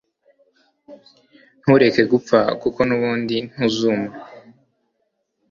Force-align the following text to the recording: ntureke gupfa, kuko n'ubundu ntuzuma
ntureke 1.61 2.01
gupfa, 2.11 2.39
kuko 2.61 2.79
n'ubundu 2.87 3.35
ntuzuma 3.51 4.09